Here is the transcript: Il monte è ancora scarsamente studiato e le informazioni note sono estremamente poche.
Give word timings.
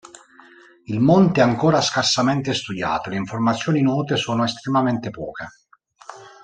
Il 0.85 0.99
monte 0.99 1.41
è 1.41 1.43
ancora 1.43 1.79
scarsamente 1.79 2.55
studiato 2.55 3.07
e 3.07 3.11
le 3.11 3.17
informazioni 3.19 3.81
note 3.83 4.15
sono 4.15 4.43
estremamente 4.45 5.11
poche. 5.11 5.47